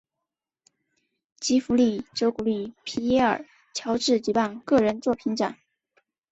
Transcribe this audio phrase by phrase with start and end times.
[1.39, 5.59] 吉福利则鼓励皮耶尔乔治举办个人作品展。